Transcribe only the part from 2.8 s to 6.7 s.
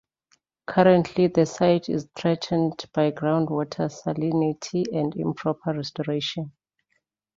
by groundwater salinity and improper restoration.